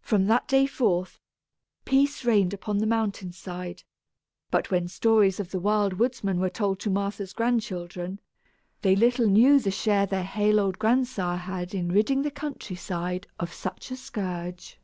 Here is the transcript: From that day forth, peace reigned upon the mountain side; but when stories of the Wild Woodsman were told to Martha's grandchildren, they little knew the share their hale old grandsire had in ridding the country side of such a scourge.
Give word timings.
From 0.00 0.26
that 0.26 0.48
day 0.48 0.66
forth, 0.66 1.20
peace 1.84 2.24
reigned 2.24 2.52
upon 2.52 2.78
the 2.78 2.84
mountain 2.86 3.30
side; 3.30 3.84
but 4.50 4.72
when 4.72 4.88
stories 4.88 5.38
of 5.38 5.52
the 5.52 5.60
Wild 5.60 5.92
Woodsman 6.00 6.40
were 6.40 6.50
told 6.50 6.80
to 6.80 6.90
Martha's 6.90 7.32
grandchildren, 7.32 8.18
they 8.80 8.96
little 8.96 9.28
knew 9.28 9.60
the 9.60 9.70
share 9.70 10.04
their 10.04 10.24
hale 10.24 10.58
old 10.58 10.80
grandsire 10.80 11.36
had 11.36 11.76
in 11.76 11.92
ridding 11.92 12.22
the 12.22 12.30
country 12.32 12.74
side 12.74 13.28
of 13.38 13.52
such 13.52 13.92
a 13.92 13.96
scourge. 13.96 14.80